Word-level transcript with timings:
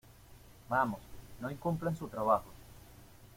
Vamos. 0.67 0.99
No 1.39 1.51
incumplan 1.51 1.93
en 1.93 1.99
su 1.99 2.07
trabajo. 2.07 2.49